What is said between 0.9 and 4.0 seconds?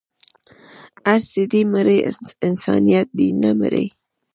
هر څه دې مري انسانيت دې نه مري